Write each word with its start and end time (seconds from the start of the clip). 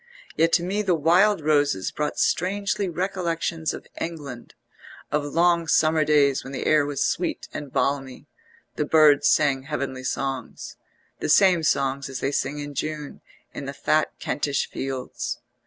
Yet 0.35 0.51
to 0.53 0.63
me 0.63 0.81
the 0.81 0.95
wild 0.95 1.41
roses 1.41 1.91
brought 1.91 2.17
strangely 2.17 2.89
recollections 2.89 3.71
of 3.71 3.85
England, 3.99 4.55
of 5.11 5.23
long 5.25 5.67
summer 5.67 6.03
days 6.03 6.43
when 6.43 6.53
the 6.53 6.65
air 6.65 6.87
was 6.87 7.03
sweet 7.05 7.47
and 7.53 7.71
balmy; 7.71 8.25
the 8.77 8.85
birds 8.85 9.27
sang 9.27 9.61
heavenly 9.61 10.03
songs, 10.03 10.75
the 11.19 11.29
same 11.29 11.61
songs 11.61 12.09
as 12.09 12.19
they 12.19 12.31
sing 12.31 12.57
in 12.57 12.73
June 12.73 13.21
in 13.53 13.65
the 13.65 13.73
fat 13.75 14.09
Kentish 14.19 14.67
fields. 14.67 15.37